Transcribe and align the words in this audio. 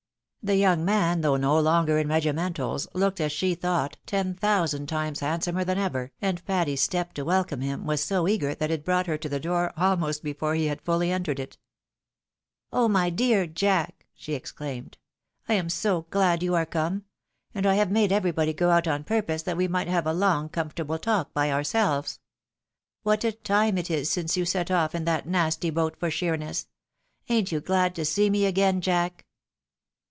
The 0.43 0.55
young 0.55 0.83
man, 0.83 1.21
though 1.21 1.35
no 1.37 1.59
longer 1.59 1.99
in 1.99 2.07
regimentals, 2.07 2.87
looked, 2.95 3.21
as 3.21 3.31
she 3.31 3.53
thought, 3.53 3.97
ten 4.07 4.33
thousand 4.33 4.87
times 4.89 5.19
handsomer 5.19 5.63
than 5.63 5.77
ever, 5.77 6.13
and 6.19 6.43
Patty's 6.45 6.81
step 6.81 7.13
to 7.13 7.23
welcome 7.23 7.61
him, 7.61 7.85
was 7.85 8.03
so 8.03 8.27
eager 8.27 8.55
that 8.55 8.71
it 8.71 8.83
brought 8.83 9.05
her 9.05 9.19
to 9.19 9.29
the 9.29 9.39
door, 9.39 9.71
almost 9.77 10.23
before 10.23 10.55
he 10.55 10.65
had 10.65 10.81
fully 10.81 11.11
entered 11.11 11.39
it." 11.39 11.59
Oh, 12.73 12.87
my 12.87 13.11
dear 13.11 13.45
Jack!" 13.45 14.07
she 14.15 14.33
exclaimed;" 14.33 14.97
I 15.47 15.53
am 15.53 15.69
so 15.69 16.07
glad 16.09 16.41
you 16.41 16.55
are 16.55 16.65
come 16.65 16.93
1 17.51 17.51
and 17.53 17.65
I 17.67 17.75
have 17.75 17.91
made 17.91 18.11
everybody 18.11 18.51
go 18.51 18.71
out 18.71 18.87
on 18.87 19.03
purpose 19.03 19.43
that 19.43 19.57
we 19.57 19.67
might 19.67 19.89
have 19.89 20.07
a 20.07 20.13
long, 20.13 20.49
comfortable 20.49 20.97
talk 20.97 21.35
by 21.35 21.51
ourselves. 21.51 22.19
What 23.03 23.23
a 23.23 23.31
time 23.31 23.77
it 23.77 23.91
is 23.91 24.09
since 24.09 24.35
you 24.35 24.45
set 24.45 24.71
off 24.71 24.95
in 24.95 25.05
that 25.05 25.27
nasty 25.27 25.69
boat 25.69 25.95
for 25.99 26.09
Sheerness! 26.09 26.65
Ain't 27.29 27.51
you 27.51 27.59
glad 27.59 27.93
to 27.93 28.03
see 28.03 28.31
me 28.31 28.47
again, 28.47 28.81
Jack? 28.81 29.25